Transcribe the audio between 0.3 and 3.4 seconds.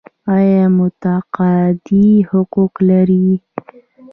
آیا متقاعدین حقوق لري؟